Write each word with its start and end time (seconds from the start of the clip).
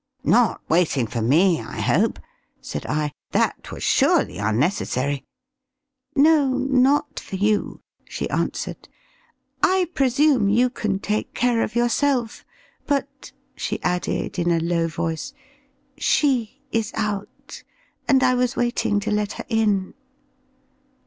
"Not 0.23 0.61
waiting 0.67 1.05
for 1.05 1.21
me, 1.21 1.61
I 1.61 1.79
hope?" 1.79 2.17
said 2.59 2.87
I; 2.87 3.11
"that 3.33 3.71
was 3.71 3.83
surely 3.83 4.39
unnecessary." 4.39 5.25
"No, 6.15 6.53
not 6.57 7.19
for 7.19 7.35
you," 7.35 7.81
she 8.05 8.27
answered. 8.31 8.89
"I 9.61 9.89
presume 9.93 10.49
you 10.49 10.71
can 10.71 10.97
take 10.97 11.35
care 11.35 11.61
of 11.61 11.75
yourself; 11.75 12.43
but," 12.87 13.31
she 13.55 13.79
added, 13.83 14.39
in 14.39 14.49
a 14.49 14.59
low 14.59 14.87
voice, 14.87 15.35
"she 15.95 16.63
is 16.71 16.91
out, 16.95 17.61
and 18.07 18.23
I 18.23 18.33
was 18.33 18.55
waiting 18.55 18.99
to 19.01 19.11
let 19.11 19.33
her 19.33 19.45
in." 19.49 19.93